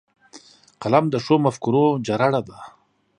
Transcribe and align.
قلم 0.81 1.05
د 1.09 1.15
ښو 1.25 1.35
مفکورو 1.45 1.85
جرړه 2.07 2.41
ده 2.47 2.57